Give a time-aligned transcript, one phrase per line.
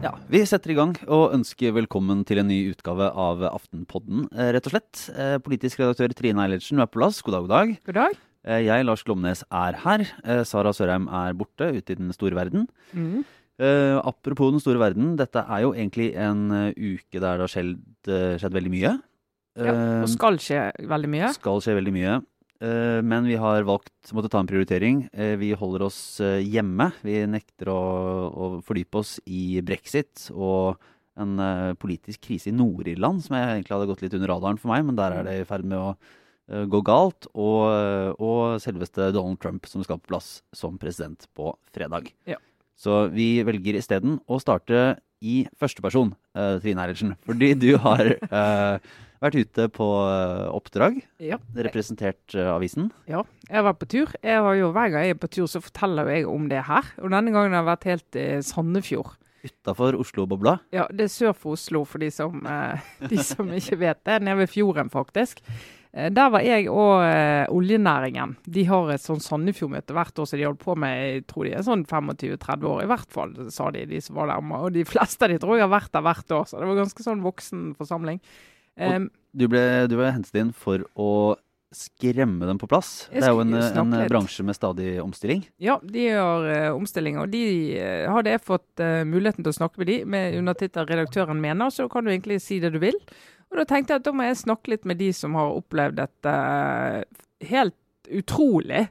[0.00, 4.52] Ja, Vi setter i gang og ønsker velkommen til en ny utgave av Aftenpodden, eh,
[4.54, 5.10] rett og slett.
[5.10, 7.20] Eh, Politisk redaktør Trine Eilertsen, du er på plass.
[7.20, 7.78] God dag, god dag.
[7.84, 8.16] God dag.
[8.46, 10.44] Eh, Jeg, Lars Glomnes, er her.
[10.44, 12.68] Sara Sørheim er borte, ute i den store verden.
[12.94, 13.24] Mm.
[13.58, 17.76] Eh, apropos den store verden, dette er jo egentlig en uke der det har skjedd,
[18.38, 19.02] skjedd veldig mye.
[19.58, 21.34] Ja, og skal skje veldig mye.
[21.34, 22.22] skal skje veldig mye.
[22.60, 25.08] Eh, Men vi har valgt måtte ta en prioritering.
[25.12, 26.90] Eh, Vi holder oss eh, hjemme.
[27.02, 27.80] Vi nekter å,
[28.30, 30.80] å fordype oss i brexit og
[31.20, 31.36] en
[31.76, 35.12] politisk krise i Nord-Irland, som egentlig hadde gått litt under radaren for meg, men der
[35.12, 35.90] er det i ferd med å
[36.70, 37.26] gå galt.
[37.34, 37.66] Og,
[38.16, 42.08] og selveste Donald Trump, som skal på plass som president på fredag.
[42.30, 42.38] Ja.
[42.80, 47.14] Så vi velger isteden å starte i førsteperson, uh, Trine Eilertsen.
[47.28, 51.36] Fordi du har eh, vært ute på eh, oppdrag, Ja.
[51.54, 52.90] representert eh, avisen.
[53.08, 53.22] ja.
[53.50, 54.12] Jeg var på tur.
[54.22, 56.86] Jeg har jo, Hver gang jeg er på tur, så forteller jeg om det her.
[57.02, 59.16] Og denne gangen har jeg vært helt i Sandefjord.
[59.42, 60.58] Utafor Oslo-bobla.
[60.72, 62.78] Ja, Det er sør for Oslo, for de som, eh,
[63.10, 64.20] de som ikke vet det.
[64.22, 65.40] Nede ved fjorden, faktisk.
[65.92, 68.36] Eh, Der var jeg og eh, oljenæringen.
[68.46, 71.56] De har et sånn Sandefjord-møte hvert år som de holder på med jeg tror de
[71.56, 72.84] er sånn 25-30 år.
[72.84, 74.54] I hvert fall, sa de, de som var der.
[74.60, 76.82] Og de fleste av de tror jeg har vært der hvert år, så det var
[76.84, 78.22] ganske sånn voksen forsamling.
[78.80, 81.36] Um, Du ble, du ble hentet inn for å
[81.70, 83.08] skremme dem på plass.
[83.12, 85.44] Det er jo en, en bransje med stadig omstilling.
[85.62, 87.42] Ja, de gjør uh, omstilling, Og de
[87.78, 91.70] uh, hadde jeg fått uh, muligheten til å snakke med de med undertittel 'Redaktøren mener',
[91.70, 92.98] så kan du egentlig si det du vil.
[93.50, 95.98] Og da tenkte jeg at da må jeg snakke litt med de som har opplevd
[95.98, 97.04] dette eh,
[97.50, 97.76] helt
[98.10, 98.88] utrolig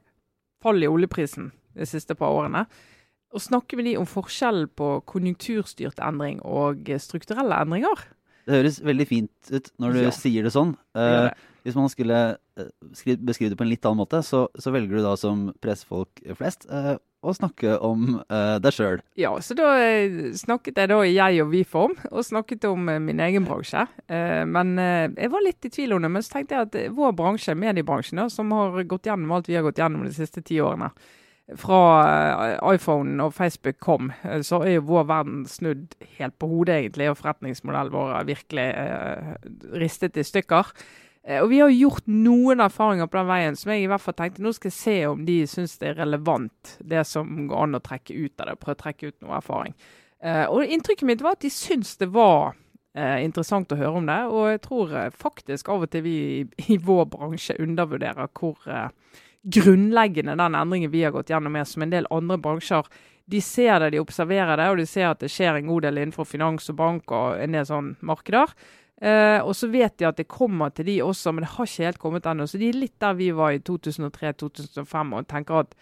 [0.64, 2.66] fall i oljeprisen de siste par årene.
[3.32, 8.08] Og snakke med de om forskjellen på konjunkturstyrt endring og strukturelle endringer.
[8.50, 10.12] Det høres veldig fint ut når du Ja.
[10.16, 10.74] sier det sånn.
[10.98, 11.30] Eh,
[11.64, 12.70] hvis man skulle eh,
[13.22, 16.66] beskrive det på en litt annen måte, så, så velger du da som pressefolk flest
[16.72, 19.02] eh, å snakke om uh, deg sjøl.
[19.20, 22.96] Ja, så da eh, snakket jeg da i jeg og vi-form, og snakket om uh,
[23.04, 23.84] min egen bransje.
[24.08, 27.16] Uh, men jeg var litt i tvil om det, men så tenkte jeg at vår
[27.20, 30.94] bransje, mediebransjen, som har gått gjennom alt vi har gått gjennom de siste ti årene,
[31.58, 31.80] fra
[32.70, 34.12] iPhone og Facebook kom,
[34.46, 38.68] så er jo vår verden snudd helt på hodet, egentlig, og forretningsmodellen vår er virkelig
[39.82, 40.70] ristet i stykker.
[41.28, 44.18] Eh, Og vi har gjort noen erfaringer på den veien som jeg i hvert fall
[44.18, 47.80] tenkte nå skal jeg se om de syns det er relevant, det som går an
[47.80, 48.60] å trekke ut av det.
[48.64, 49.76] Prøve å trekke ut noe erfaring.
[50.24, 52.56] Eh, og inntrykket mitt var at de syns det var
[52.96, 54.20] eh, interessant å høre om det.
[54.32, 56.18] Og jeg tror faktisk av og til vi
[56.68, 58.58] i, vår bransje undervurderer hvor
[59.44, 62.88] grunnleggende den endringen vi har gått gjennom er, som en del andre bransjer.
[63.30, 66.00] De ser det, de observerer det, og de ser at det skjer en god del
[66.02, 68.52] innenfor finans og bank og en del sånn markeder.
[69.02, 71.88] Eh, og så vet de at det kommer til de også, men det har ikke
[71.88, 72.48] helt kommet ennå.
[72.50, 75.76] Så de er litt der vi var i 2003-2005 og tenker at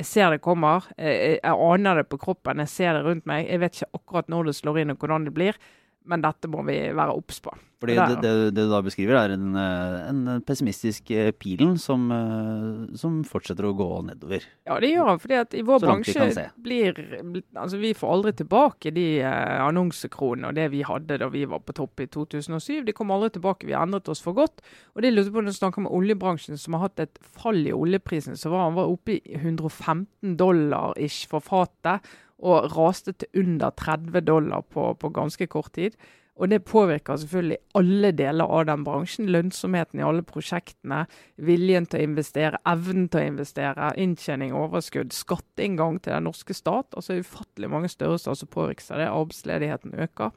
[0.00, 0.88] jeg ser det kommer.
[0.98, 3.46] Jeg, jeg aner det på kroppen, jeg ser det rundt meg.
[3.46, 5.60] Jeg vet ikke akkurat når det slår inn og hvordan det blir,
[6.04, 7.54] men dette må vi være obs på.
[7.84, 12.06] Fordi det, det, det du da beskriver, er en, eh, en pessimistisk eh, pilen som,
[12.14, 14.46] eh, som fortsetter å gå nedover.
[14.64, 15.20] Ja, det gjør han.
[15.20, 20.68] fordi at i vår bransje blir Altså, vi får aldri tilbake de annonsekronene og det
[20.72, 22.84] vi hadde da vi var på topp i 2007.
[22.88, 23.68] De kommer aldri tilbake.
[23.68, 24.64] Vi har endret oss for godt.
[24.94, 27.74] Og det lurte på når du snakker med oljebransjen, som har hatt et fall i
[27.74, 28.38] oljeprisen.
[28.40, 32.04] Så var han var oppe i 115 dollar ish for fatet,
[32.44, 35.96] og raste til under 30 dollar på, på ganske kort tid.
[36.34, 39.30] Og det påvirker selvfølgelig alle deler av den bransjen.
[39.30, 41.04] Lønnsomheten i alle prosjektene,
[41.38, 46.90] viljen til å investere, evnen til å investere, inntjening, overskudd, skatteinngang til den norske stat.
[46.98, 49.10] Altså ufattelig mange størrelser som påvirkes av det.
[49.14, 50.34] Arbeidsledigheten øker.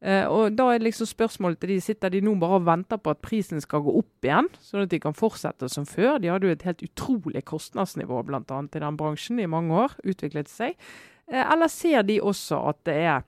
[0.00, 3.12] Eh, og da er liksom spørsmålet til de, sitter de nå bare og venter på
[3.12, 6.16] at prisen skal gå opp igjen, sånn at de kan fortsette som før?
[6.20, 10.52] De hadde jo et helt utrolig kostnadsnivå annet i den bransjen i mange år, utviklet
[10.52, 10.76] seg.
[11.30, 13.24] Eh, eller ser de også at det er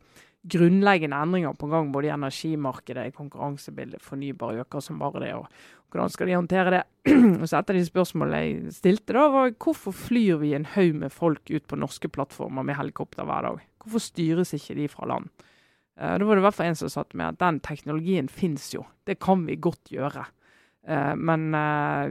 [0.49, 5.33] grunnleggende endringer på gang både i energimarkedet, i konkurransebildet, fornybar øker som bare det.
[5.35, 5.49] og
[5.91, 6.83] Hvordan skal de håndtere det?
[7.49, 11.13] Så Et av de spørsmålene jeg stilte, da, var hvorfor flyr vi en haug med
[11.13, 13.61] folk ut på norske plattformer med helikopter hver dag?
[13.83, 15.29] Hvorfor styres ikke de fra land?
[15.99, 18.71] Eh, Da var det i hvert fall en som sa med at den teknologien fins
[18.75, 20.27] jo, det kan vi godt gjøre.
[20.87, 21.51] Eh, Men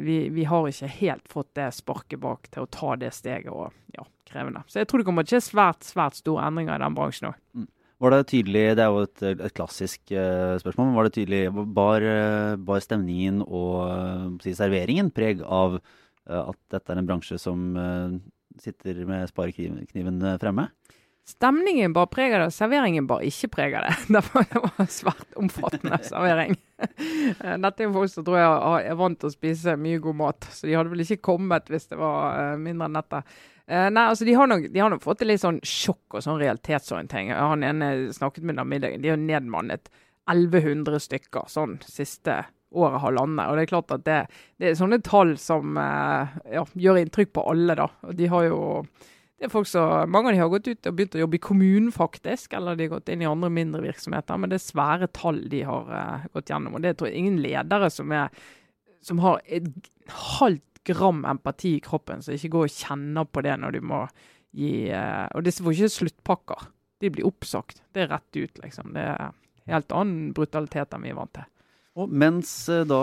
[0.03, 3.49] vi, vi har ikke helt fått det sparket bak til å ta det steget.
[3.53, 4.61] og ja, krevende.
[4.67, 7.31] Så jeg tror det kommer til å skje svært, svært store endringer i den bransjen
[7.31, 7.67] òg.
[7.97, 11.41] Var det tydelig, Det er jo et, et klassisk uh, spørsmål, men var det tydelig,
[11.73, 17.07] bar, eh, bar stemningen og eh, si, serveringen preg av uh, at dette er en
[17.09, 18.13] bransje som uh,
[18.61, 20.67] sitter med sparekniven fremme?
[21.27, 23.97] Stemningen bar preg av det, serveringen bar ikke preg av det.
[24.13, 26.53] Det var, det var svært omfattende servering.
[26.77, 30.51] Dette er jo folk som tror jeg er vant til å spise mye god mat,
[30.53, 33.25] så de hadde vel ikke kommet hvis det var mindre enn dette.
[33.67, 36.23] Eh, nei, altså de har, nok, de har nok fått til litt sånn sjokk og
[36.23, 37.33] sånn realitetsorientering.
[37.35, 39.91] Han ene snakket med dem middagen, de har nedmannet
[40.31, 43.47] 1100 stykker sånn siste året, halvannet.
[43.47, 44.21] Og det er klart at det,
[44.59, 47.89] det er sånne tall som uh, ja, gjør inntrykk på alle, da.
[48.07, 48.59] Og de har jo
[49.37, 51.43] det er folk som, Mange av de har gått ut og begynt å jobbe i
[51.45, 52.55] kommunen, faktisk.
[52.57, 54.39] Eller de har gått inn i andre mindre virksomheter.
[54.39, 56.79] Men det er svære tall de har uh, gått gjennom.
[56.79, 58.33] Og det tror jeg ingen ledere som, er,
[59.05, 59.69] som har et
[60.39, 64.05] halvt gram empati i kroppen, så ikke gå og kjenne på det når du må
[64.57, 66.71] gi uh, Og disse får ikke sluttpakker.
[67.03, 67.83] De blir oppsagt.
[67.93, 68.95] Det er rett ut, liksom.
[68.95, 69.35] Det er
[69.69, 71.45] helt annen brutalitet enn vi er vant til.
[71.97, 72.97] Og mens eh, da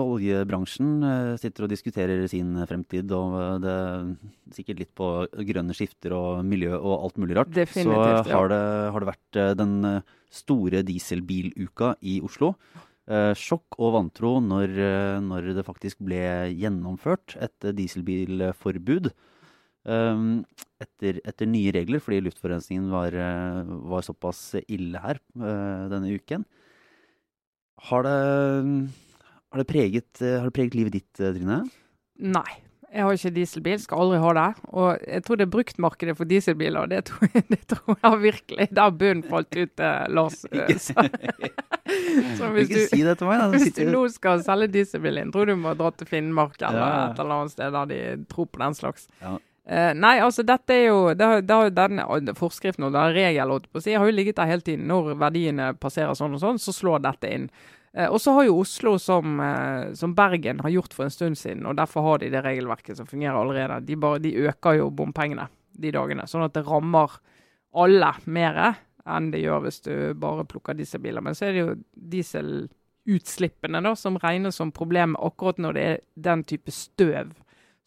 [0.00, 4.06] oljebransjen eh, sitter og diskuterer sin fremtid, og det er
[4.56, 5.08] sikkert litt på
[5.50, 8.62] grønne skifter og miljø og alt mulig rart, Definitivt, så har det,
[8.94, 9.74] har det vært den
[10.32, 12.54] store dieselbiluka i Oslo.
[13.10, 16.22] Eh, sjokk og vantro når, eh, når det faktisk ble
[16.54, 19.10] gjennomført et dieselbilforbud.
[19.82, 20.18] eh,
[20.78, 26.44] etter, etter nye regler, fordi luftforurensningen var, eh, var såpass ille her denne uken.
[27.90, 28.90] Har det,
[29.50, 31.68] har det, preget, har det preget livet ditt, Trine?
[32.18, 32.62] Nei.
[32.92, 34.64] Jeg har ikke dieselbil, skal aldri ha det.
[34.68, 36.86] Og jeg tror det er bruktmarkedet for dieselbiler.
[36.86, 38.68] Det tror jeg, det tror jeg virkelig.
[38.70, 39.80] Der bunnen falt ut,
[40.12, 40.44] Lars.
[42.38, 43.40] Så- hvis du- si det til meg.
[43.40, 43.48] Da.
[43.54, 47.10] Hvis du nå skal selge dieselbilen, tror du må dra til Finnmark eller Ja.
[47.10, 48.00] et eller annet sted der de
[48.30, 49.08] tror på den slags.
[49.22, 49.38] Ja.
[49.62, 53.60] Uh, nei, altså dette er jo det har, det har eh, forskriften og den regelen
[53.78, 54.88] si, har jo ligget der hele tiden.
[54.90, 57.46] Når verdiene passerer sånn og sånn, så slår dette inn.
[57.94, 61.38] Uh, og så har jo Oslo, som, uh, som Bergen har gjort for en stund
[61.38, 63.84] siden, og derfor har de det regelverket som fungerer allerede.
[63.86, 65.46] De, bare, de øker jo bompengene
[65.78, 67.20] de dagene, sånn at det rammer
[67.72, 68.74] alle mer
[69.08, 71.24] enn det gjør hvis du bare plukker dieselbiler.
[71.24, 71.76] Men så er det jo
[72.14, 77.32] dieselutslippene da, som regnes som problem akkurat når det er den type støv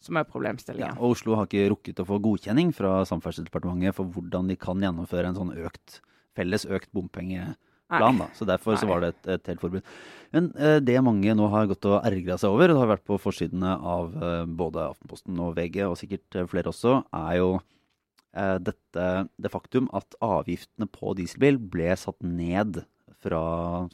[0.06, 0.94] som er problemstillingen.
[0.94, 4.82] Ja, og Oslo har ikke rukket å få godkjenning fra Samferdselsdepartementet for hvordan de kan
[4.82, 6.00] gjennomføre en sånn økt,
[6.36, 8.20] felles økt bompengeplan.
[8.20, 8.28] Da.
[8.36, 9.86] Så derfor så var det et, et helt forbud.
[10.36, 13.06] Men eh, det mange nå har gått og ergra seg over, og det har vært
[13.08, 17.50] på forsidene av eh, både Aftenposten og VG, og sikkert eh, flere også, er jo
[18.60, 19.04] dette,
[19.40, 22.82] det faktum at avgiftene på dieselbil ble satt ned
[23.24, 23.40] fra,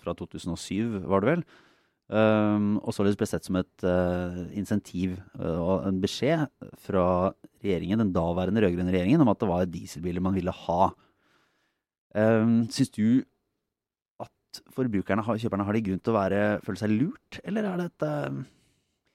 [0.02, 1.44] fra 2007, var det vel.
[2.12, 6.42] Um, og således ble sett som et uh, insentiv eh, og en beskjed
[6.84, 7.04] fra
[7.62, 10.90] regjeringen, den daværende rød-grønne regjeringen om at det var dieselbiler man ville ha.
[12.12, 13.22] Um, Syns du
[14.20, 17.80] at forbrukerne, har- kjøperne, har de grunn til å være, føle seg lurt, eller er
[17.80, 18.42] det, et, uh,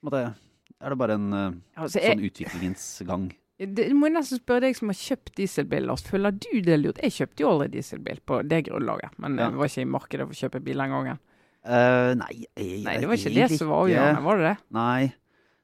[0.01, 0.23] på måte,
[0.81, 1.45] er det bare en uh,
[1.83, 3.30] Altså, sånn utviklingens gang?
[3.57, 6.04] Det, må jeg nesten spørre deg som har kjøpt dieselbil, Lars.
[6.06, 7.00] Føler du det lurt?
[7.01, 9.48] Jeg kjøpte jo aldri dieselbil på det grunnlaget, men Ja.
[9.50, 11.21] jeg var ikke i markedet for å kjøpe bil den gangen.
[11.68, 14.57] Uh, nei, jeg, Nei, det var ikke det som var avgjørende, var det det?
[14.77, 15.07] Nei.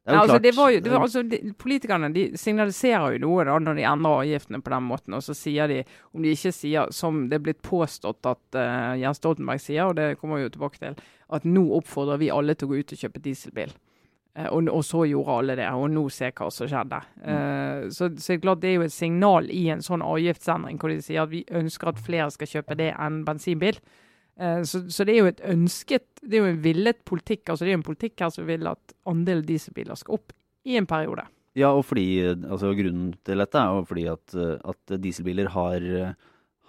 [0.03, 3.13] Det er Nei, altså, klart det var jo, det var, altså, de, politikerne de signaliserer
[3.13, 5.13] jo noe da, når de endrer avgiftene på den måten.
[5.15, 5.77] Og så sier de,
[6.11, 9.95] om de ikke sier, som det er blitt påstått at uh, Jens Stoltenberg sier, og
[9.95, 10.97] det kommer vi jo tilbake til,
[11.37, 13.71] at nå oppfordrer vi alle til å gå ut og kjøpe dieselbil.
[14.35, 17.01] Eh, og, og så gjorde alle det, og nå se hva som skjedde.
[17.21, 20.89] Eh, så, så er klart det er jo et signal i en sånn avgiftsendring hvor
[20.93, 23.77] de sier at vi ønsker at flere skal kjøpe det enn bensinbil.
[24.39, 27.45] Eh, Så, så det er jo et ønsket, det er jo en villet politikk.
[27.49, 30.33] altså Det er jo en politikk her som vil at andelen dieselbiler skal opp
[30.65, 31.27] i en periode.
[31.53, 35.83] Ja, og fordi, altså grunnen til dette er jo fordi at, at dieselbiler har,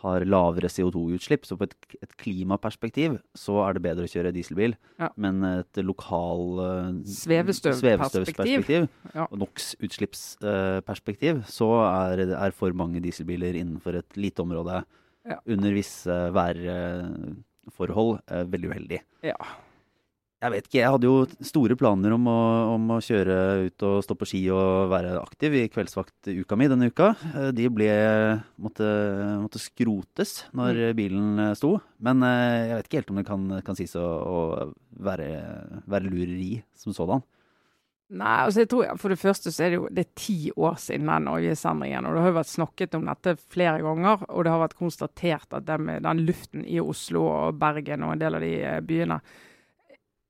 [0.05, 1.43] har lavere CO2-utslipp.
[1.49, 4.73] Så på et, et klimaperspektiv så er det bedre å kjøre dieselbil.
[5.01, 5.09] Ja.
[5.17, 7.83] Men et lokal eh, Svevestøvperspektiv.
[7.83, 8.83] svevestøvsperspektiv
[9.17, 9.25] Ja.
[9.35, 14.77] NOx-utslippsperspektiv, så er, er for mange dieselbiler innenfor et lite område
[15.25, 15.39] Ja.
[15.49, 18.99] under visse værforhold eh, veldig uheldig.
[19.25, 19.39] Ja.
[20.45, 22.39] Jeg vet ikke, jeg hadde jo store planer om å,
[22.75, 26.91] om å kjøre ut og stå på ski og være aktiv i kveldsvaktuka mi denne
[26.93, 27.15] uka.
[27.31, 27.87] Eh, De ble,
[28.61, 28.89] måtte,
[29.41, 30.97] måtte skrotes når Mm.
[30.99, 31.79] bilen eh, sto.
[32.05, 34.67] Men eh, jeg vet ikke helt om det kan, kan sies å, å
[35.07, 35.31] være,
[35.89, 37.25] være lureri som sådan.
[38.15, 40.77] Nei, altså jeg tror For det første så er det jo det er ti år
[40.83, 42.05] siden den avgiftsendringen.
[42.05, 44.29] Og det har jo vært snakket om dette flere ganger.
[44.29, 48.23] Og det har vært konstatert at den, den luften i Oslo og Bergen og en
[48.27, 49.23] del av de byene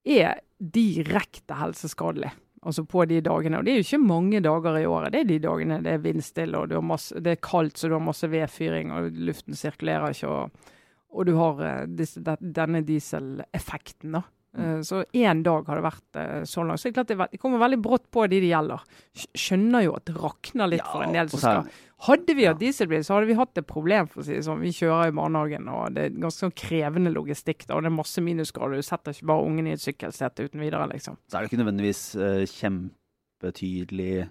[0.05, 2.33] er direkte helseskadelig.
[2.65, 3.59] Altså på de dagene.
[3.59, 5.13] Og det er jo ikke mange dager i året.
[5.13, 8.05] Det er de dagene det er vindstille og masse, det er kaldt så du har
[8.05, 10.31] masse vedfyring og luften sirkulerer ikke.
[10.33, 10.71] Og,
[11.13, 14.25] og du har eh, disse, denne dieseleffekten, da.
[14.57, 16.81] Eh, Så én dag har det vært eh, så langt.
[16.81, 18.85] Så det det, det kommer veldig brått på de det gjelder.
[19.35, 21.69] Skjønner jo at det rakner litt Ja, for en del som skal
[22.05, 22.67] Hadde vi hatt Ja.
[22.67, 24.61] dieselbil, så hadde vi hatt et problem, for å si det sånn.
[24.61, 27.67] Vi kjører i barnehagen, og det er ganske sånn krevende logistikk.
[27.67, 28.77] da, Og det er masse minusgrader.
[28.77, 31.17] Du setter ikke bare ungen i et sykkelsete uten videre, liksom.
[31.31, 32.45] Så er det ikke nødvendigvis uh,
[33.41, 34.29] kjempetydelig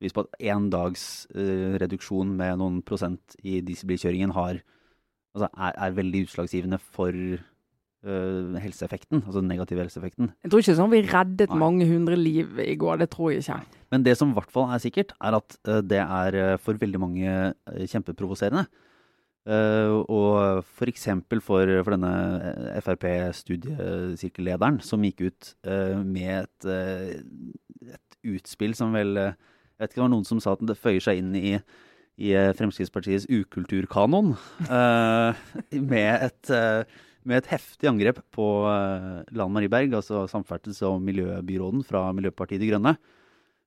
[0.00, 4.62] vis på at én dags uh, reduksjon med noen prosent i dieselbilkjøringen har
[5.30, 7.12] Altså er, er veldig utslagsgivende for
[8.04, 10.30] eh, helseeffekten, altså den negative helseeffekten.
[10.44, 11.60] Jeg tror ikke sånn vi reddet Nei.
[11.60, 13.00] mange hundre liv i går.
[13.02, 13.60] Det tror jeg ikke.
[13.92, 16.80] Men det som i hvert fall er sikkert, er at eh, det er eh, for
[16.80, 17.34] veldig mange
[17.90, 18.66] kjempeprovoserende.
[19.50, 25.48] Og for eksempel for, for denne Frp-studiesirkellederen som gikk ut
[26.04, 29.32] med et, et utspill som vel Jeg
[29.80, 31.56] vet ikke, det var noen som sa at det føyer seg inn i,
[32.20, 34.36] i Fremskrittspartiets ukulturkanon.
[35.88, 36.52] med, et,
[37.28, 42.60] med et heftig angrep på eh, Lan Marie Berg, altså samferdsels- og miljøbyråden fra Miljøpartiet
[42.62, 42.94] De Grønne.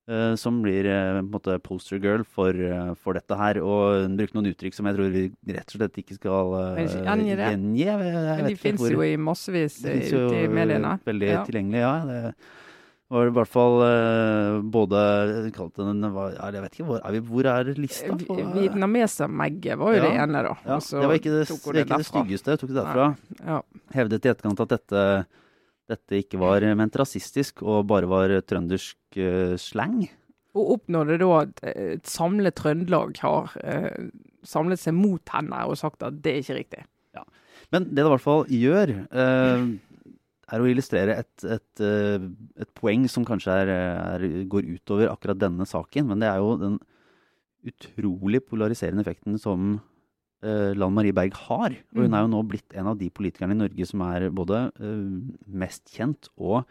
[0.10, 2.52] eh, som blir eh, på en måte poster girl for,
[3.00, 3.62] for dette her.
[3.64, 6.52] Og hun brukte noen uttrykk som jeg tror vi rett og slett ikke skal
[7.54, 10.98] gjengi Men de fins jo i massevis ute i mediene.
[11.06, 11.46] Veldig Ja.
[11.48, 11.96] tilgjengelig, ja.
[12.10, 12.36] Det
[13.14, 15.02] var i hvert fall eh, både
[15.56, 18.10] kalt den Jeg vet ikke, hvor er, vi, hvor er lista?
[18.10, 20.56] Eh, på- Vietnameser-Megge var jo det ene, da.
[20.66, 22.58] ja, det var ikke det, det, er ikke det styggeste.
[22.62, 23.08] Tok det derfra.
[23.40, 23.62] Ja.
[23.96, 25.06] Hevdet i etterkant at dette,
[25.94, 30.02] dette ikke var ment rasistisk, og bare var trøndersk uh, slang.
[30.54, 34.10] Og oppnådde da at eh, et samlet Trøndelag har uh,
[34.46, 36.88] samlet seg mot henne og sagt at det er ikke riktig.
[37.74, 39.64] Men det det i hvert fall gjør, eh,
[40.52, 42.26] er å illustrere et, et, eh,
[42.60, 46.10] et poeng som kanskje er, er, går utover akkurat denne saken.
[46.10, 46.78] Men det er jo den
[47.64, 49.78] utrolig polariserende effekten som
[50.44, 51.78] uh, Lan Marie Berg har.
[51.96, 52.18] Og hun Mm.
[52.18, 55.88] er jo nå blitt en av de politikerne i Norge som er både uh, mest
[55.96, 56.66] kjent og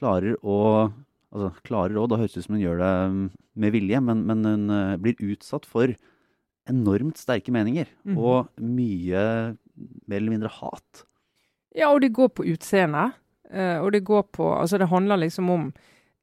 [0.00, 0.92] klarer å
[1.34, 3.22] Altså klarer òg, da høres det ut som hun gjør det mm,
[3.58, 5.90] med vilje, men, men hun uh, blir utsatt for
[6.70, 7.88] enormt sterke meninger.
[8.06, 8.20] Mm.
[8.22, 9.24] Og mye
[10.06, 11.02] mer eller mindre hat.
[11.74, 13.12] Ja, og det går på utseende.
[13.50, 15.72] eh, og det går på Altså, det handler liksom om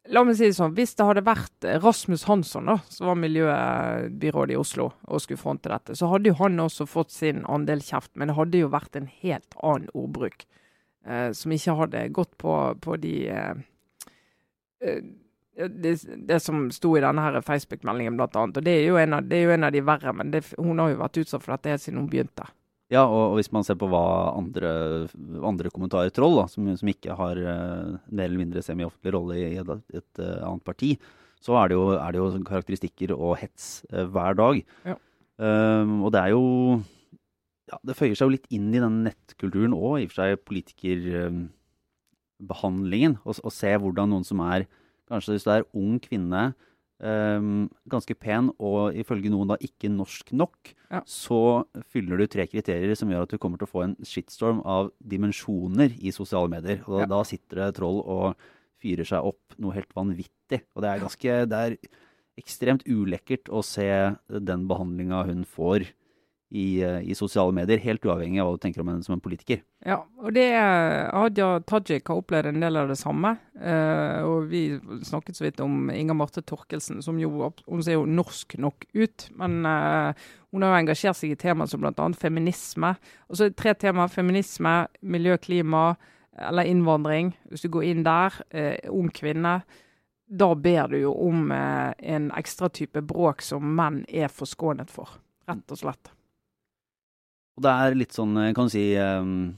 [0.10, 3.20] La meg si det sånn, hvis det hadde vært eh, Rasmus Hansson, da, som var
[3.22, 7.84] miljøbyrådet i Oslo og skulle fronte dette, så hadde jo han også fått sin andel
[7.86, 10.48] kjeft, men det hadde jo vært en helt annen ordbruk.
[11.06, 13.54] eh, som ikke hadde gått på, på de eh,
[14.82, 15.04] eh,
[15.70, 15.94] det,
[16.28, 18.58] det som sto i denne her Facebook-meldingen, blant annet.
[18.58, 20.80] Og det er en av, det er jo en av de verre, men det, hun
[20.82, 22.48] har jo vært utsatt for dette helt siden hun begynte.
[22.92, 25.08] Ja, og, og hvis man ser på hva andre,
[25.48, 29.56] andre kommentarer troll, da, som, som ikke har uh, mer eller mindre semi-offentlig rolle i
[29.62, 30.90] et, et uh, annet parti,
[31.42, 34.56] så er det jo, er det jo karakteristikker og hets uh, hver dag.
[34.90, 34.96] Ja.
[35.42, 36.44] Um, og det er jo
[37.72, 40.46] ja, Det føyer seg jo litt inn i den nettkulturen og i og for seg
[40.46, 43.14] politikerbehandlingen.
[43.24, 44.62] Å se hvordan noen som er
[45.12, 46.54] Kanskje hvis du er ung kvinne,
[47.02, 51.02] um, ganske pen og ifølge noen da ikke norsk nok, Ja.
[51.08, 54.62] så fyller du tre kriterier som gjør at du kommer til å få en shitstorm
[54.66, 56.82] av dimensjoner i sosiale medier.
[56.88, 57.06] Og da, Ja.
[57.08, 58.36] da sitter det troll og
[58.82, 60.62] fyrer seg opp noe helt vanvittig.
[60.76, 61.78] Og det er ganske Det er
[62.38, 65.88] ekstremt ulekkert å se den behandlinga hun får
[66.52, 69.24] i, eh, i sosiale medier, helt uavhengig av hva du tenker om henne som en
[69.24, 69.62] politiker.
[69.88, 73.38] Ja, og det er Hadia Tajik har opplevd en del av det samme.
[73.56, 74.66] Eh, og vi
[75.08, 77.32] snakket så vidt om Inger Marte Torkelsen, som jo
[77.64, 79.30] hun ser jo norsk nok ut.
[79.40, 82.10] Men eh, hun har jo engasjert seg i temaer som bl.a.
[82.20, 82.96] feminisme.
[83.32, 84.12] Og så tre temaer.
[84.12, 85.94] Feminisme, miljø, klima
[86.36, 87.32] eller innvandring.
[87.50, 89.62] Hvis du går inn der, eh, ung kvinne.
[90.32, 95.20] Da ber du jo om eh, en ekstra type bråk som menn er forskånet for.
[95.48, 96.12] Rett og slett.
[97.62, 99.52] Og det er litt sånn, kan du si um,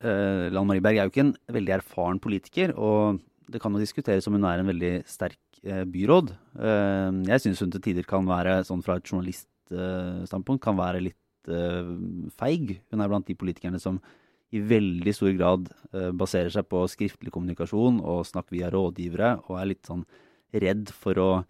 [0.00, 3.18] uh, Lan Marie Berg er jo ikke en veldig erfaren politiker, og
[3.52, 6.32] det kan jo diskuteres om hun er en veldig sterk eh, byråd.
[6.58, 11.52] Eh, jeg syns hun til tider kan være, sånn fra et journaliststandpunkt, kan være litt
[11.52, 11.92] eh,
[12.40, 12.72] feig.
[12.90, 14.00] Hun er blant de politikerne som
[14.50, 19.60] i veldig stor grad eh, baserer seg på skriftlig kommunikasjon og snakk via rådgivere, og
[19.60, 20.02] er litt sånn
[20.56, 21.46] redd for å eh,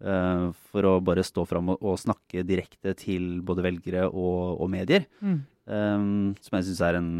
[0.00, 5.04] for å bare stå fram og, og snakke direkte til både velgere og, og medier.
[5.20, 5.40] Mm.
[5.70, 7.10] Um, som jeg syns er en,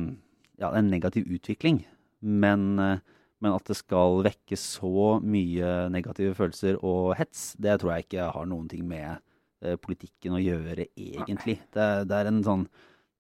[0.63, 1.83] ja, en negativ utvikling.
[2.21, 3.01] Men, eh,
[3.41, 8.31] men at det skal vekke så mye negative følelser og hets, det tror jeg ikke
[8.35, 9.23] har noen ting med
[9.65, 11.61] eh, politikken å gjøre, egentlig.
[11.73, 12.69] Det, det er en sånn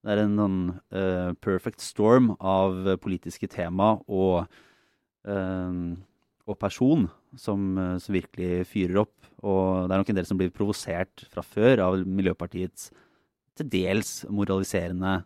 [0.00, 0.60] det er en sånn
[0.96, 4.46] uh, perfect storm av politiske tema og,
[5.28, 5.74] uh,
[6.48, 7.04] og person
[7.36, 9.12] som, eh, som virkelig fyrer opp.
[9.40, 12.90] Og det er nok en del som blir provosert fra før av Miljøpartiets
[13.60, 15.20] til dels moraliserende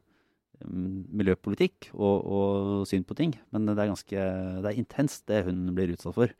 [0.65, 3.37] mm, miljøpolitikk og, og, syn på ting.
[3.55, 4.27] Men det er ganske
[4.65, 6.35] det er intenst, det hun blir utsatt for.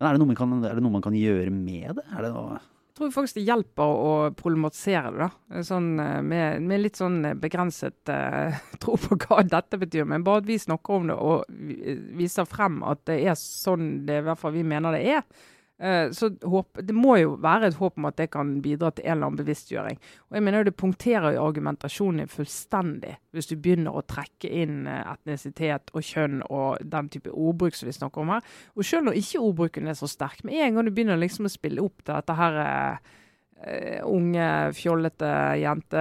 [0.00, 2.06] Men er det, noe man kan, noe man kan gjøre med det?
[2.10, 2.34] Det
[2.92, 5.28] jeg tror faktisk det hjelper å problematisere det.
[5.30, 5.60] da.
[5.64, 10.04] Sånn, eh, med, med, litt sånn begrenset uh, tro på hva dette betyr.
[10.08, 11.46] Men bare at vi snakker om det og
[12.18, 15.61] viser frem at det er sånn det i hvert fall vi mener det er, Eh,
[16.14, 19.16] så håp, det må jo være et håp om at det kan bidra til en
[19.16, 19.96] eller annen bevisstgjøring.
[20.30, 24.86] Og jeg mener jo Det punkterer jo argumentasjonen fullstendig hvis du begynner å trekke inn
[24.86, 28.46] eh, etnisitet og kjønn og den type ordbruk som vi snakker om her.
[28.76, 31.52] Og selv når ikke ordbruken er så sterk, med en gang du begynner liksom å
[31.52, 32.62] spille opp til dette her
[33.62, 35.28] Uh, unge, fjollete
[35.60, 36.00] jente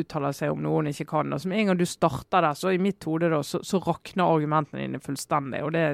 [0.00, 1.34] uttaler seg om noe hun ikke kan.
[1.34, 4.24] og Med en gang du starter der, så i mitt hode da, så, så rakner
[4.24, 5.60] argumentene dine fullstendig.
[5.66, 5.84] og det,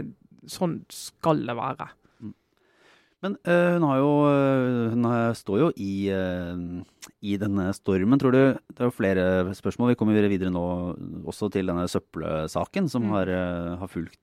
[0.47, 1.88] Sånn skal det være.
[3.23, 5.07] Men øh, hun har jo øh, Hun
[5.38, 6.83] står jo i, øh,
[7.23, 8.19] i, denne stormen.
[8.19, 9.93] Tror du Det er jo flere spørsmål.
[9.93, 13.11] Vi kommer videre nå også til denne søppelsaken som mm.
[13.14, 13.26] har,
[13.79, 14.19] har, fulgt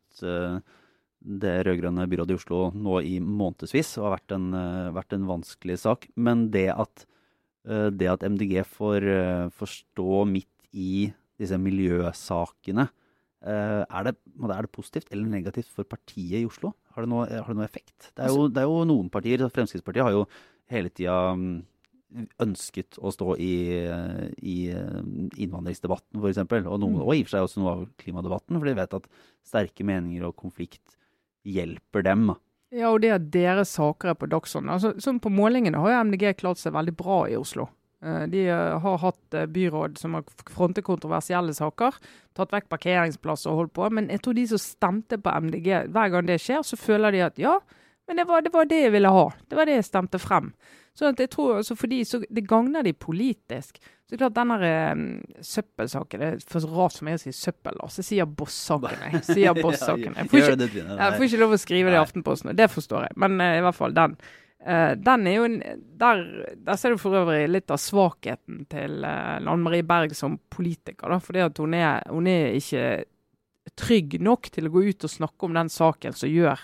[1.20, 4.48] det rød-grønne byrådet i Oslo nå i månedsvis og har vært en,
[4.96, 6.08] vært en vanskelig sak.
[6.15, 7.06] Men det at,
[7.63, 9.08] det at MDG får,
[9.56, 12.89] får stå midt i disse miljøsakene,
[13.39, 16.74] er det, er det positivt eller negativt for partiet i Oslo?
[16.96, 18.12] Har det, noe, har det noe effekt?
[18.12, 20.25] Det er, jo, det er, jo, noen partier, Fremskrittspartiet har jo
[20.74, 21.53] hele tida mm,
[22.43, 23.53] ønsket å stå i,
[24.43, 26.41] i innvandringsdebatten, f.eks.
[26.43, 27.00] Og, mm.
[27.05, 29.10] og i og for seg også noe av klimadebatten, for de vet at
[29.48, 30.98] sterke meninger og konflikt
[31.48, 32.31] hjelper dem.
[32.75, 34.75] Ja, og det at deres saker er på dagsordenen.
[34.75, 37.69] Altså, sånn på målingene har jo MDG klart seg veldig bra i Oslo.
[38.06, 41.98] Eh, de eh, har hatt eh, byråd som har frontet kontroversielle saker,
[42.38, 43.89] tatt vekk parkeringsplasser og holdt på.
[43.96, 47.25] Men jeg tror de som stemte på MDG, hver gang det skjer, så føler de
[47.27, 47.58] at ja,
[48.08, 49.27] men det var det, var det jeg ville ha.
[49.46, 50.53] Det var det jeg stemte frem.
[50.98, 53.77] Så jeg tror altså fordi så Det gagner de politisk.
[54.10, 54.58] Så klart denne
[55.46, 57.77] søppelsaken Det er for rart for meg å si søppel.
[57.77, 59.06] Altså, jeg sier Boss-saken.
[59.13, 60.18] Jeg sier Boss-saken.
[60.18, 63.20] Jeg, ikke, jeg får ikke lov å skrive det i Aftenposten, det forstår jeg.
[63.22, 64.18] Men uh, i hvert fall den.
[64.60, 65.46] Uh, den er jo
[66.01, 66.25] der,
[66.58, 71.08] der, ser du for øvrig litt av svakheten til uh, Anne Marie Berg som politiker.
[71.08, 72.84] da, fordi at hun er, hun er ikke
[73.80, 76.60] trygg nok til å gå ut og snakke om den saken som gjør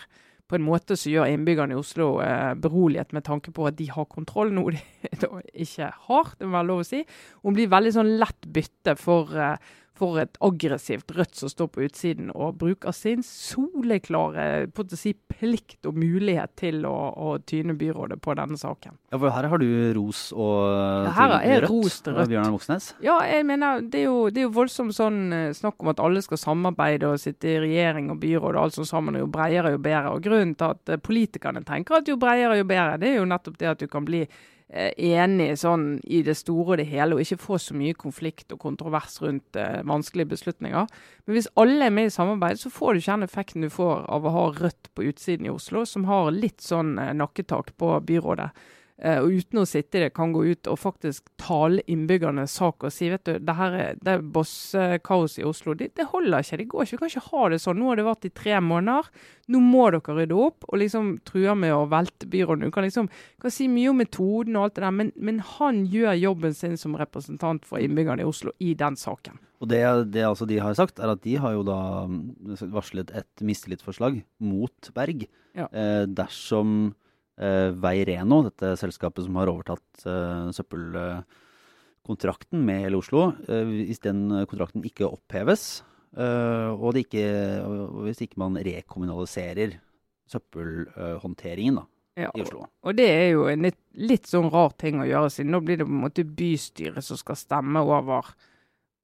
[0.46, 3.88] på en måte som gjør innbyggerne i Oslo uh, beroliget med tanke på at de
[3.90, 4.81] har kontroll, noe de
[5.66, 6.36] ikke har.
[6.38, 7.01] det må være lov å si.
[7.42, 11.84] Hun blir veldig sånn lett bytte for eh, for et aggressivt Rødt som står på
[11.86, 18.36] utsiden og bruker sin soleklare si, plikt og mulighet til å, å, tyne byrådet på
[18.38, 18.98] denne saken.
[19.12, 20.55] Ja, for Her har du ros og
[21.08, 22.31] ja, her er Rødt, ros til Rødt.
[22.31, 22.90] Bjørnar Moxnes?
[23.03, 26.01] Ja, jeg mener, det er, jo, det er jo voldsomt sånn eh, snakk om at
[26.03, 29.16] alle skal samarbeide og sitte i regjering og byråd og alt sånt sammen.
[29.16, 30.16] og Jo bredere, jo bedre.
[30.16, 33.29] Og Grunnen til at eh, politikerne tenker at jo bredere, jo bedre, det er jo
[33.29, 34.25] nettopp det at du kan bli
[34.74, 38.64] enig sånn i det store og det hele, og ikke få så mye konflikt og
[38.64, 40.88] kontrovers rundt eh, vanskelige beslutninger.
[41.25, 44.08] Men hvis alle er med i samarbeid, så får du ikke den effekten du får
[44.10, 47.94] av å ha Rødt på utsiden i Oslo, som har litt sånn eh, nakketak på
[48.10, 48.50] byrådet.
[48.96, 52.86] Uh, og uten å sitte i det, kan gå ut og faktisk tale innbyggernes sak
[52.88, 55.75] og si vet du, det her er, det er bosskaos i Oslo.
[55.75, 56.60] Det, det, holder ikke.
[56.62, 56.96] Det går ikke.
[56.96, 57.81] Vi kan ikke ha det sånn.
[57.81, 59.12] Nå har det vært i tre måneder.
[59.51, 60.68] Nå må dere rydde opp.
[60.70, 62.72] Og liksom truer med å velte byrådet.
[62.72, 63.12] Du kan liksom
[63.44, 66.79] kan si mye om metoden og alt det der, men, men, han gjør jobben sin
[66.79, 69.42] som representant for innbyggerne i Oslo i den saken.
[69.64, 69.84] Og det,
[70.16, 71.79] det altså de har sagt, er at de har jo da
[72.10, 75.68] mm, varslet et mistillitsforslag mot Berg ja.
[75.68, 77.01] eh, dersom eh,
[77.36, 84.86] Veireno, dette selskapet som har overtatt eh, søppelkontrakten med hele Oslo, eh, hvis den kontrakten
[84.88, 85.84] ikke oppheves,
[86.16, 87.26] eh, og, ikke,
[87.66, 89.76] og, hvis ikke man rekommunaliserer
[90.32, 91.86] søppelhåndteringen da,
[92.24, 92.70] ja, i Oslo.
[92.88, 95.82] Og det er jo en litt, litt, sånn rar ting å gjøre, siden nå blir
[95.82, 98.32] det på en måte bystyret som skal stemme over,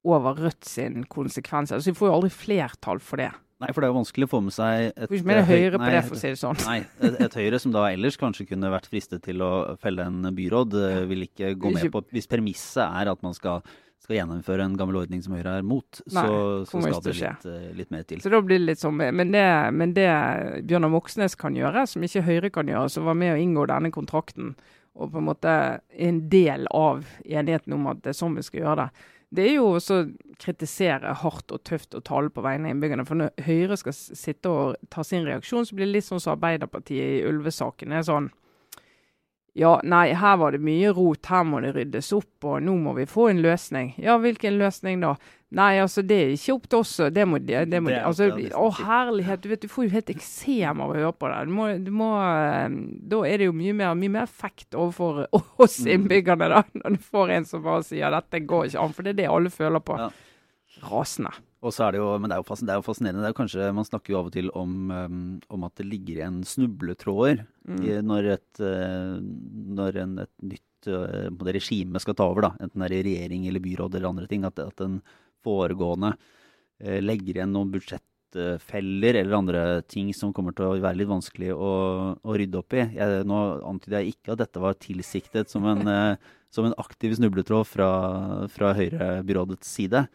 [0.07, 1.75] over Rødt sin konsekvens.
[1.75, 3.33] Altså, Vi får jo aldri flertall for det.
[3.61, 5.89] Nei, for det er jo vanskelig å få med seg et, Ikke mer Høyre på
[5.93, 6.57] det, for å si det sånn.
[6.65, 10.31] Nei, et, et, Høyre som da ellers kanskje kunne vært fristet til å felle en
[10.33, 13.61] byråd, eh, vil ikke gå med på Hvis premisset er at man skal,
[14.01, 17.47] skal gjennomføre en gammel ordning som Høyre er mot, Nei, så, så skal det litt,
[17.53, 18.25] eh, litt, mer til.
[18.25, 19.45] Så da blir det litt sånn, Men det,
[19.77, 20.09] men det
[20.65, 23.93] Bjørnar Moxnes kan gjøre, som ikke Høyre kan gjøre, som var med å inngå denne
[23.93, 24.55] kontrakten,
[24.97, 25.55] og på en måte
[26.09, 29.53] en del av enigheten om at det er sånn vi skal gjøre det det er
[29.55, 30.07] jo også å
[30.41, 33.05] kritisere hardt og tøft og tale på vegne av innbyggerne.
[33.07, 36.35] For når Høyre skal sitte og ta sin reaksjon, så blir det litt sånn som
[36.35, 37.93] Arbeiderpartiet i ulvesaken.
[37.95, 38.31] er sånn
[39.53, 42.93] ja, nei, her var det mye rot, her må det ryddes opp, og nå må
[42.95, 43.93] vi få en løsning.
[43.99, 45.17] Ja, hvilken løsning da?
[45.51, 46.93] Nei, altså, det er ikke opp til oss.
[47.11, 49.41] Det må det, det må det Altså, å, herlighet.
[49.43, 51.41] Du vet, du får jo helt eksem av å høre på det.
[51.49, 52.77] Du må, du må, ehm,
[53.11, 55.25] da er det jo mye mer, mye mer effekt overfor
[55.63, 55.91] oss mm.
[55.97, 58.95] innbyggerne, da, når du får en som bare sier dette går ikke an.
[58.95, 59.99] For det er det alle føler på.
[59.99, 60.11] Ja.
[60.87, 61.33] rasende.
[61.61, 62.55] Og så er det jo, men det er jo.
[62.55, 63.21] Det er jo fascinerende.
[63.21, 65.85] Det er jo kanskje, Man snakker jo av og til om, um, om at det
[65.89, 67.83] ligger igjen snubletråder Mm.
[68.01, 69.19] når, et, uh,
[69.77, 73.43] når en, et nytt uh, regime skal ta over, da, enten det er i regjering
[73.45, 74.95] eller byråd eller andre ting, at, at den
[75.45, 81.11] foregående uh, legger igjen noen budsjettfeller eller andre ting som kommer til å være litt
[81.11, 81.71] vanskelig å,
[82.15, 82.85] å rydde opp i.
[82.97, 87.15] Jeg, nå antyder jeg ikke at dette var tilsiktet som en, uh, som en aktiv
[87.19, 87.91] snubletråd fra,
[88.51, 90.05] fra Høyre-byrådets side.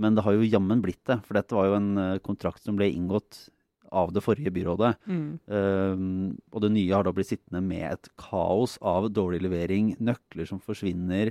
[0.00, 2.78] Men det har jo jammen blitt det, for dette var jo en eh, kontrakt som
[2.78, 3.46] ble inngått
[3.94, 4.90] av det forrige byrådet.
[5.06, 5.26] Mm.
[5.46, 10.48] Um, og det nye har da blitt sittende med et kaos av dårlig levering, nøkler
[10.50, 11.30] som forsvinner.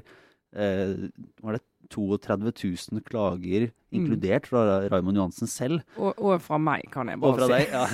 [0.54, 1.10] Uh,
[1.44, 1.64] var det
[1.94, 4.00] 32 000 klager, Mm.
[4.00, 5.84] inkludert fra Raymond Johansen selv?
[6.02, 7.34] Og, og fra meg, kan jeg bare si.
[7.36, 7.54] Og fra si.
[7.54, 7.86] deg, ja.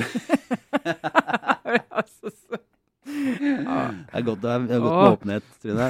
[3.06, 3.76] Ja.
[4.10, 5.86] Det er godt, det er, det er godt med åpenhet, Trine.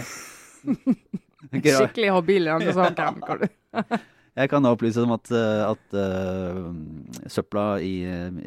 [1.77, 3.21] Skikkelig habil i denne saken.
[3.27, 3.47] Kan du.
[4.37, 6.67] Jeg kan da opplyse om at, eh, at uh,
[7.33, 7.95] søpla i,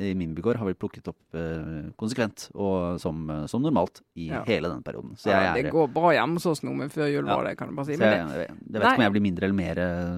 [0.10, 4.28] i min bygård har blitt plukket opp uh, konsekvent og som, eh, som normalt i
[4.30, 4.44] Ja.
[4.46, 5.16] hele den perioden.
[5.18, 7.56] Så Ja, det er, går bra hjemme hos oss nå, men før jul var det,
[7.58, 7.98] kan jeg bare si.
[7.98, 10.14] Men jeg, det, jeg, jeg vet ikke om jeg blir mindre eller mer eh,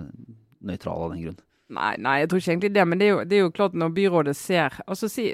[0.72, 1.40] nøytral av den grunn.
[1.72, 2.84] nei, nei, jeg tror ikke egentlig det.
[2.88, 5.30] Men det er jo, det er jo klart når byrådet ser altså si,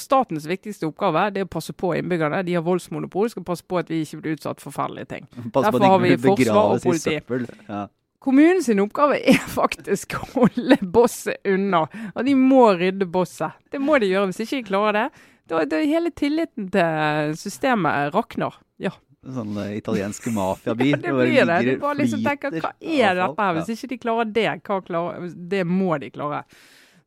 [0.00, 2.40] Statens viktigste oppgave det er å passe på innbyggerne.
[2.46, 5.28] De har voldsmonopol, skal passe på at vi ikke blir utsatt for forferdelige ting.
[5.52, 7.20] Pass på Derfor har vi forsvar og politi.
[7.68, 7.84] Ja.
[8.24, 11.84] Kommunens oppgave er faktisk å holde bosset unna.
[12.14, 13.56] Og de må rydde bosset.
[13.72, 14.30] Det må de gjøre.
[14.30, 18.56] Hvis ikke de klarer det, da da er hele tilliten til systemet rakner.
[18.80, 20.90] Ja, Sånn uh, italiensk mafiaby.
[21.00, 21.58] det blir det.
[21.64, 23.58] Du bare liksom tenker hva er dette her?
[23.58, 23.76] Hvis Ja.
[23.78, 26.42] ikke de klarer det, hva klarer Det må de klare.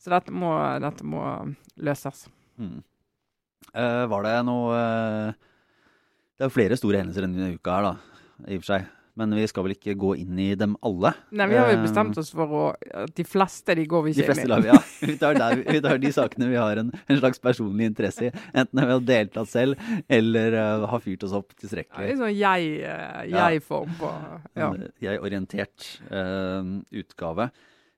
[0.02, 1.22] Så dette må, dette må
[1.78, 2.26] løses.
[2.58, 2.80] Mm.
[3.74, 5.34] Uh, var det noe uh,
[6.38, 8.88] Det er jo flere store hendelser denne uka her, da, i og for seg.
[9.18, 11.10] Men vi skal vel ikke gå inn i dem alle?
[11.34, 12.64] Nei, vi har jo Eh, bestemt oss for å
[13.02, 14.68] at De fleste de går vi De ikke fleste inn lar i.
[14.68, 14.82] vi, ja.
[15.10, 18.32] Vi tar, der, vi tar de sakene vi har en, en slags personlig interesse i.
[18.54, 22.12] Enten vi har deltatt selv, eller uh, har fyrt oss opp Ja, tilstrekkelig.
[22.12, 24.12] litt sånn jeg-form jeg-form på
[24.54, 24.70] ja.
[24.70, 27.50] En jeg-orientert uh, utgave.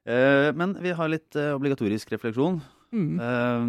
[0.08, 2.62] Uh, men vi har litt eh, obligatorisk refleksjon.
[2.96, 3.20] Mm.
[3.22, 3.66] Eh,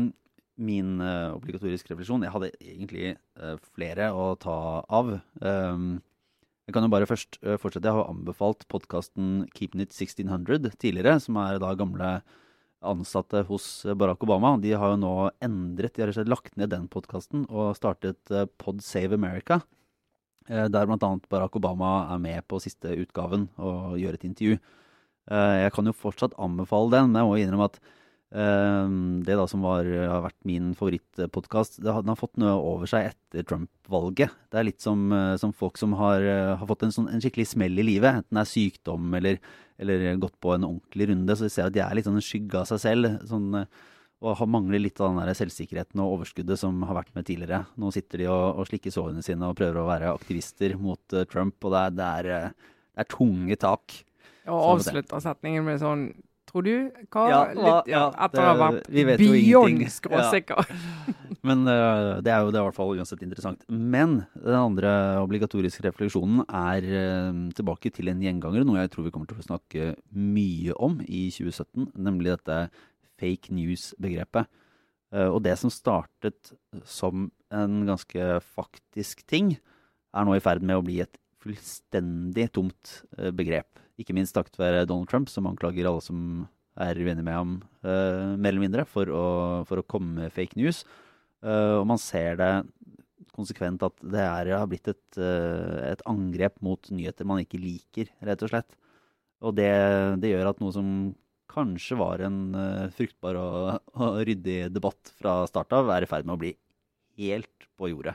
[0.61, 3.11] min uh, obligatorisk refleksjon Jeg hadde egentlig
[3.41, 4.55] uh, flere å ta
[4.89, 5.11] av.
[5.41, 5.83] Eh,
[6.71, 7.89] jeg kan jo bare først uh, fortsette.
[7.91, 12.21] Jeg har anbefalt podkasten Keeping It 1600 tidligere, som er da gamle
[12.81, 13.67] ansatte hos
[13.99, 14.55] Barack Obama.
[14.63, 18.81] De har jo nå endret, de har lagt ned den podkasten og startet eh, Pod
[18.87, 19.61] Save America.
[20.49, 21.11] eh, Der bl.a.
[21.29, 24.61] Barack Obama er med på siste utgaven og gjør et intervju.
[25.31, 27.77] Jeg kan jo fortsatt anbefale den, men jeg må innrømme at
[28.31, 33.43] det da som var, har vært min favorittpodkast, den har fått noe over seg etter
[33.43, 34.31] Trump-valget.
[34.53, 37.21] Det er litt som, eh, som folk som har, eh, har fått en, sånn, en
[37.21, 39.41] skikkelig smell i livet, enten det er sykdom eller,
[39.83, 41.35] eller gått på en ordentlig runde.
[41.35, 43.19] Så de ser at de er litt sånn en skygge av seg selv.
[43.27, 43.67] Sånn, eh,
[44.21, 47.65] og mangler litt av den der selvsikkerheten og overskuddet som har vært med tidligere.
[47.81, 51.27] Nå sitter de og, og slikker sårene sine og prøver å være aktivister mot eh,
[51.31, 54.03] Trump, og det er, det er, eh, det er tunge tak.
[54.51, 56.11] Og avslutta setningen med sånn
[56.51, 56.75] Tror du?
[57.15, 57.25] Hva?
[57.31, 60.49] Ja, Litt, ja, ja, etter å ha vært vi vet jo beyond ingenting.
[60.51, 60.65] Ja.
[61.47, 63.63] Men uh, det er jo det er i hvert fall uansett interessant.
[63.71, 69.15] Men den andre obligatoriske refleksjonen er uh, tilbake til en gjenganger, noe jeg tror vi
[69.15, 72.59] kommer til å snakke mye om i 2017, nemlig dette
[73.21, 74.51] fake news-begrepet.
[75.15, 76.53] Uh, og det som startet
[76.87, 79.55] som en ganske faktisk ting,
[80.11, 83.81] er nå i ferd med å bli et fullstendig tomt eh, begrep.
[84.01, 86.49] Ikke minst takket være Donald Trump, som anklager alle som
[86.81, 89.25] er uenige med ham, uh, mer eller mindre, for å,
[89.69, 90.85] for å komme med fake news.
[91.45, 92.51] Uh, og man ser det
[93.37, 98.13] konsekvent at det er, har blitt et, uh, et angrep mot nyheter man ikke liker,
[98.27, 98.79] rett og slett.
[99.45, 99.73] Og det,
[100.23, 100.89] det gjør at noe som
[101.51, 102.41] kanskje var en
[102.95, 106.53] fruktbar og, og ryddig debatt fra start av, er i ferd med å bli
[107.19, 108.15] helt på jordet.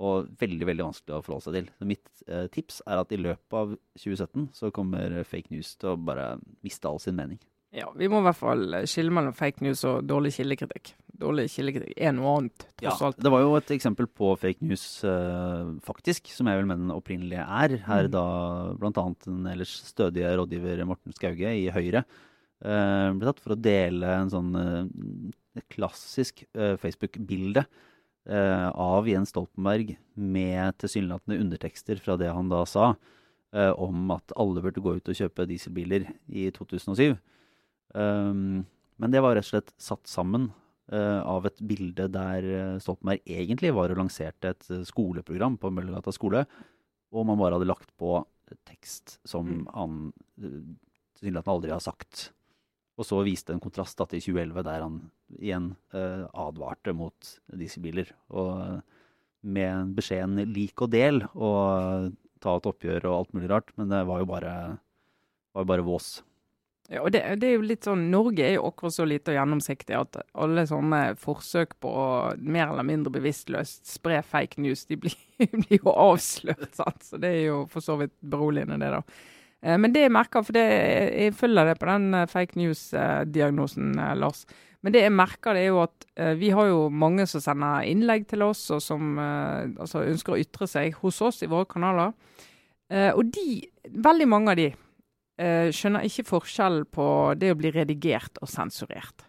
[0.00, 1.70] Og veldig veldig vanskelig å forholde seg til.
[1.76, 5.92] Så mitt eh, tips er at i løpet av 2017 så kommer fake news til
[5.92, 7.40] å bare miste all sin mening.
[7.74, 10.94] Ja, vi må i hvert fall skille mellom fake news og dårlig kildekritikk.
[11.20, 13.20] Dårlig kildekritikk er noe annet, tross alt.
[13.22, 16.94] Det var jo et eksempel på fake news, eh, faktisk, som jeg vil mene den
[16.96, 17.76] opprinnelige er.
[17.86, 18.10] Her Mm.
[18.10, 18.24] da
[18.80, 19.04] bl.a.
[19.26, 22.02] den ellers stødige rådgiver Morten Skauge i Høyre
[22.64, 27.86] eh, ble tatt for å dele en sånn eh, klassisk eh, Facebook-bilde eh,
[28.28, 32.90] av Jens Stoltenberg med tilsynelatende undertekster fra det han da sa
[33.54, 37.16] eh, om at alle burde gå ut og kjøpe dieselbiler i 2007.
[37.94, 38.66] Um,
[39.00, 40.50] men det var rett og slett satt sammen
[40.92, 45.72] eh, av et bilde der eh, Stoltenberg egentlig var og lanserte et eh, skoleprogram på
[45.74, 46.44] Møllergata skole,
[47.10, 48.20] og man bare hadde lagt på
[48.68, 49.64] tekst som Mm.
[49.74, 49.96] han
[50.42, 50.60] eh,
[51.18, 52.28] tilsynelatende aldri har sagt.
[53.00, 54.96] Og så viste en kontrast da, til 2011, der han
[55.38, 58.10] igjen eh, advarte mot dieselbiler.
[58.36, 58.82] Og
[59.40, 62.10] med beskjeden 'lik og del' og
[62.44, 63.72] ta et oppgjør og alt mulig rart.
[63.80, 64.54] Men det var jo bare,
[65.56, 66.18] var bare vås.
[66.90, 69.36] Ja, og det, det, er jo litt sånn, Norge er jo akkurat så lite og
[69.36, 72.06] gjennomsiktig at alle sånne forsøk på å
[72.42, 75.14] mer eller mindre bevisstløst spre fake news, de blir,
[75.62, 76.72] blir jo avslørt.
[76.74, 77.06] sant?
[77.06, 79.38] Så det er jo for så vidt beroligende, det, da.
[79.60, 83.92] Eh, men det jeg merker, for det, jeg følger det på den eh, fake news-diagnosen,
[83.98, 84.44] eh, Lars.
[84.80, 86.06] Men det jeg merker, det er jo at
[86.40, 90.68] vi har jo mange som sender innlegg til oss, og som altså, ønsker å ytre
[90.68, 92.14] seg hos oss i våre kanaler.
[93.12, 93.58] Og de,
[93.92, 94.70] veldig mange av de
[95.76, 99.26] skjønner ikke forskjellen på det å bli redigert og sensurert.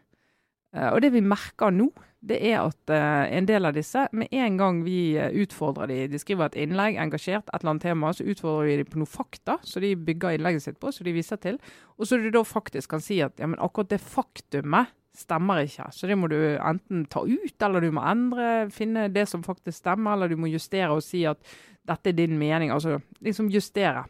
[0.71, 1.89] Og det vi merker nå,
[2.21, 6.19] det er at uh, en del av disse, med en gang vi utfordrer de, de
[6.21, 9.57] skriver et innlegg, engasjert, et eller annet tema, så utfordrer vi dem på noen fakta,
[9.65, 11.57] så de bygger innlegget sitt på, så de viser til.
[11.97, 15.89] Og så du da faktisk kan si at ja, men akkurat det faktumet stemmer ikke.
[15.91, 19.81] Så det må du enten ta ut, eller du må endre, finne det som faktisk
[19.81, 21.41] stemmer, eller du må justere og si at
[21.87, 22.71] dette er din mening.
[22.71, 24.05] Altså liksom justere.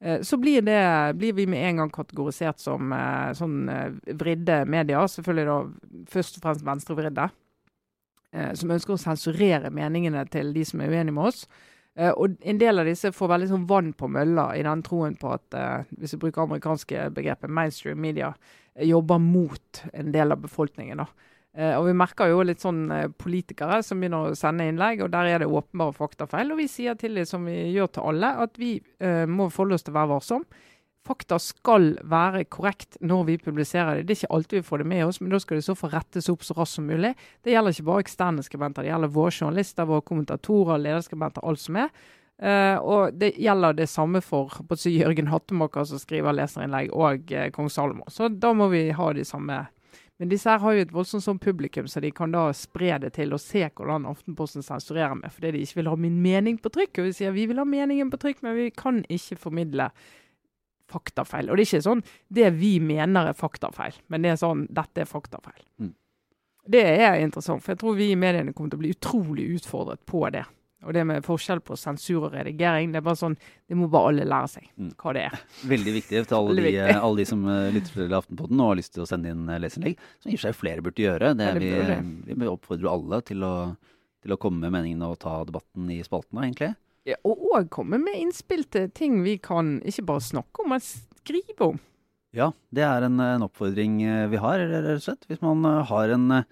[0.00, 4.62] Eh, så blir, det, blir, vi med en gang kategorisert som eh, sånn eh, vridde
[4.70, 5.08] medier.
[5.10, 7.28] Selvfølgelig da først og fremst venstrevridde.
[8.28, 11.46] Som ønsker å sensurere meningene til de som er uenige med oss.
[12.20, 15.30] Og en del av disse får veldig sånn vann på mølla i den troen på
[15.32, 15.56] at,
[15.96, 18.28] hvis vi bruker amerikanske begrepet mainstream media,
[18.84, 21.00] jobber mot en del av befolkningen.
[21.00, 21.08] da.
[21.56, 25.12] Uh, og Vi merker jo litt sånn uh, politikere som begynner å sende innlegg, og
[25.14, 26.52] der er det åpenbare faktafeil.
[26.52, 29.78] Og vi sier til dem, som vi gjør til alle, at vi eh, må forholde
[29.78, 30.44] oss til å være varsom.
[31.08, 34.08] Fakta skal være korrekt når vi publiserer det.
[34.08, 35.88] Det er ikke alltid vi får det med oss, men da skal det så få
[35.92, 37.14] rettes opp så raskt som mulig.
[37.44, 41.80] Det gjelder ikke bare eksterne skribenter, det gjelder våre journalister, våre kommentatorer, lederskribenter, alt som
[41.80, 41.88] er.
[42.38, 44.52] Uh, og det gjelder det samme for
[44.86, 48.06] Jørgen Hattemaker, som skriver leserinnlegg, og uh, kong Salomo.
[48.14, 49.64] Så da må vi ha de samme
[50.18, 53.12] men disse her har jo et voldsomt sånn publikum, så de kan da spre det
[53.14, 56.72] til og se hvordan Aftenposten sensurerer med, fordi de ikke vil ha min mening på
[56.74, 56.98] trykk.
[56.98, 59.86] Og vi sier vi vil ha meningen på trykk, men vi kan ikke formidle
[60.90, 61.46] faktafeil.
[61.46, 62.02] Og det er ikke sånn
[62.34, 65.62] det vi mener er faktafeil, men det er sånn dette er faktafeil.
[65.78, 65.94] Mm.
[66.68, 70.02] Det er interessant, for jeg tror vi i mediene kommer til å bli utrolig utfordret
[70.08, 70.42] på det.
[70.86, 73.34] Og det med forskjell på sensur og redigering, det er bare sånn,
[73.66, 74.90] det må bare alle lære seg mm.
[75.00, 75.40] hva det er.
[75.72, 78.94] Veldig viktig til alle, de, alle de, som uh, lytter til Aftenpodden og har lyst
[78.94, 81.32] til å sende inn uh, leserinnlegg, som i og for seg flere burde gjøre.
[81.38, 81.96] Det, ja, det
[82.28, 83.54] vi, vi oppfordrer alle til å,
[84.22, 86.70] til å, komme med meningene og ta debatten i spaltene, egentlig.
[87.08, 90.84] Ja, og òg komme med innspill til ting vi kan ikke bare snakke om, men
[90.84, 91.82] skrive om.
[92.36, 95.26] Ja, det er en, en oppfordring eh, vi har, rett og slett.
[95.26, 96.42] Hvis man har en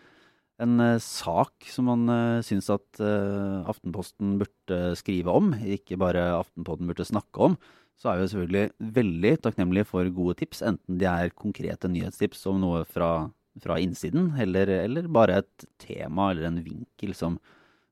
[0.63, 6.25] en uh, sak som man uh, syns at uh, Aftenposten burde skrive om, ikke bare
[6.39, 7.57] Aftenposten burde snakke om,
[8.01, 12.61] så er vi selvfølgelig veldig takknemlige for gode tips, enten de er konkrete nyhetstips om
[12.65, 13.29] noe fra,
[13.63, 17.39] fra innsiden, eller, eller, bare et tema eller en vinkel som,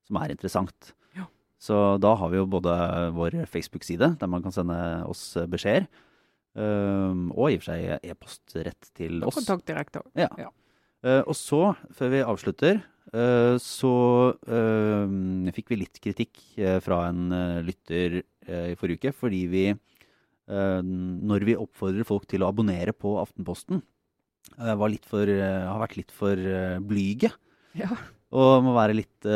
[0.09, 0.93] som er interessant.
[1.17, 1.29] Ja.
[1.61, 2.75] Så da har vi jo både
[3.17, 4.77] vår Facebook-side, der man kan sende
[5.09, 5.89] oss beskjeder,
[6.55, 9.33] og i og for seg e-post rett til oss.
[9.33, 10.05] Og Kontakt direkte.
[10.21, 10.29] Ja.
[10.39, 10.53] ja.
[11.05, 11.61] Uh, og så,
[11.93, 12.79] før vi avslutter,
[13.13, 13.95] uh, så
[14.49, 16.41] uh, fikk vi litt kritikk
[16.85, 17.35] fra en
[17.67, 19.63] lytter i forrige uke, fordi vi,
[20.45, 23.81] når vi oppfordrer folk til å abonnere på Aftenposten,
[25.09, 26.37] for, har vært litt for
[26.85, 27.31] blyge.
[27.73, 27.89] Ja.
[28.37, 29.29] Og må være litt,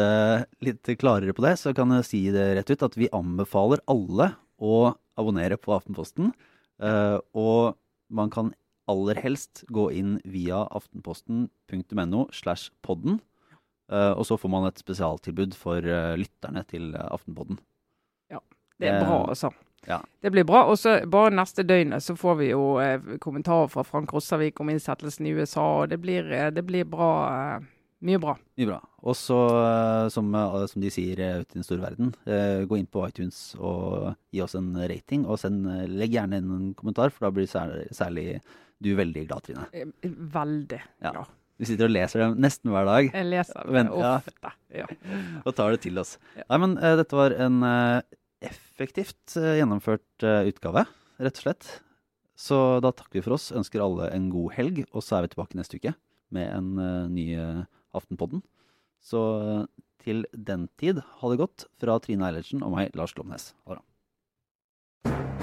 [0.61, 4.29] litt, klarere på det, så kan jeg si det rett ut at vi anbefaler alle
[4.61, 6.35] å abonnere på Aftenposten.
[7.33, 7.81] og
[8.13, 8.53] man kan
[8.89, 13.21] aller helst gå inn via aftenposten.no slash podden.
[13.93, 17.57] Uh, og så får man et spesialtilbud for uh, lytterne til Aftenpodden.
[18.29, 18.43] Ja,
[18.77, 19.53] det er bra, altså.
[19.89, 20.03] Ja.
[20.21, 20.67] Det blir bra.
[20.69, 22.77] Og så bare neste døgnet så får vi jo
[23.25, 27.13] kommentarer fra Frank Rossavik om innsettelsen i USA, og det blir, det blir bra.
[28.05, 28.35] Mye bra.
[28.59, 28.79] Mye bra.
[29.01, 29.39] Og så,
[30.13, 30.35] som,
[30.69, 32.13] som, de sier ute i den store verden,
[32.69, 35.25] gå inn på iTunes og gi oss en rating.
[35.25, 38.27] Og send, legg gjerne inn en kommentar, for da blir det særlig, særlig
[38.83, 39.67] du veldig glad, Trine.
[39.73, 41.13] Veldig veldig ja.
[41.13, 41.23] Du
[41.59, 43.09] Vi sitter og leser dem nesten hver dag.
[43.11, 44.53] Jeg leser dem ofte.
[44.71, 44.87] Ja.
[45.47, 46.15] og tar det til oss.
[46.37, 46.47] Ja.
[46.53, 47.99] Nei, men uh, dette var en uh,
[48.47, 50.87] effektivt uh, gjennomført utgave,
[51.19, 51.73] rett og slett.
[52.39, 55.33] Så da takker vi for oss, ønsker alle en god helg, og så er vi
[55.35, 55.97] tilbake neste uke
[56.31, 57.25] med en ny
[57.97, 58.45] Aftenpodden.
[59.03, 59.21] Så
[60.05, 63.51] til den tid, ha det godt fra Trine Eilertsen og meg, Lars Glomnes.
[63.67, 65.38] Ha det